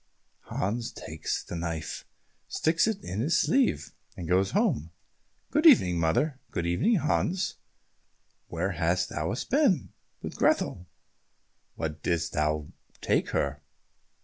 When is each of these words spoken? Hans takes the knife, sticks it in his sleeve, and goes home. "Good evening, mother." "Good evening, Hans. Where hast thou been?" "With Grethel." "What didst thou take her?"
Hans 0.45 0.91
takes 0.91 1.43
the 1.43 1.55
knife, 1.55 2.07
sticks 2.47 2.87
it 2.87 3.03
in 3.03 3.19
his 3.19 3.37
sleeve, 3.39 3.91
and 4.17 4.27
goes 4.27 4.49
home. 4.49 4.89
"Good 5.51 5.67
evening, 5.67 5.99
mother." 5.99 6.39
"Good 6.49 6.65
evening, 6.65 6.95
Hans. 6.95 7.57
Where 8.47 8.71
hast 8.71 9.09
thou 9.09 9.31
been?" 9.51 9.93
"With 10.23 10.35
Grethel." 10.37 10.87
"What 11.75 12.01
didst 12.01 12.33
thou 12.33 12.69
take 12.99 13.29
her?" 13.29 13.61